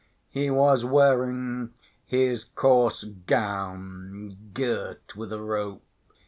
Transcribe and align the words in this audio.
He 0.31 0.49
was 0.49 0.83
wearing 0.83 1.75
his 2.07 2.43
coarse 2.43 3.03
gown 3.27 4.35
girt 4.51 5.15
with 5.15 5.31
a 5.31 5.39
rope. 5.39 5.83